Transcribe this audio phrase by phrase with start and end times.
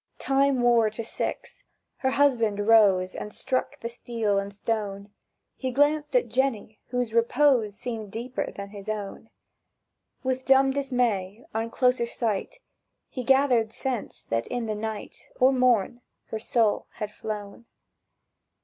[0.17, 1.65] Time wore to six.
[1.97, 5.11] Her husband rose And struck the steel and stone;
[5.55, 9.29] He glanced at Jenny, whose repose Seemed deeper than his own.
[10.23, 12.55] With dumb dismay, on closer sight,
[13.09, 17.67] He gathered sense that in the night, Or morn, her soul had flown.